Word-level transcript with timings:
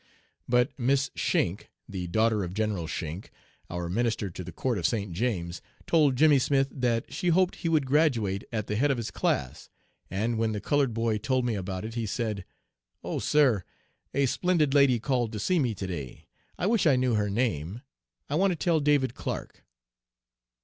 "But 0.49 0.71
Miss 0.79 1.11
Schenck, 1.13 1.69
the 1.87 2.07
daughter 2.07 2.43
of 2.43 2.55
General 2.55 2.87
Schenck, 2.87 3.29
our 3.69 3.87
Minister 3.87 4.31
to 4.31 4.43
the 4.43 4.51
Court 4.51 4.79
of 4.79 4.87
St. 4.87 5.13
James, 5.13 5.61
told 5.85 6.15
Jimmy 6.15 6.39
Smith 6.39 6.69
that 6.71 7.13
she 7.13 7.27
hoped 7.27 7.57
he 7.57 7.69
would 7.69 7.85
graduate 7.85 8.43
at 8.51 8.65
the 8.65 8.75
head 8.77 8.89
of 8.89 8.97
his 8.97 9.11
class, 9.11 9.69
and 10.09 10.39
when 10.39 10.53
the 10.53 10.59
colored 10.59 10.95
boy 10.95 11.19
told 11.19 11.45
me 11.45 11.53
about 11.53 11.85
it 11.85 11.93
he 11.93 12.07
said: 12.07 12.45
"'Oh, 13.03 13.19
sir, 13.19 13.63
a 14.11 14.25
splendid 14.25 14.73
lady 14.73 14.99
called 14.99 15.31
to 15.33 15.39
see 15.39 15.59
me 15.59 15.75
to 15.75 15.85
day. 15.85 16.25
I 16.57 16.65
wish 16.65 16.87
I 16.87 16.95
knew 16.95 17.13
her 17.13 17.29
name. 17.29 17.83
I 18.27 18.33
want 18.33 18.49
to 18.53 18.55
tell 18.55 18.79
David 18.79 19.13
Clark.' 19.13 19.63